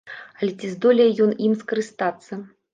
[0.39, 2.45] Але ці здолее ён ім скарыстацца?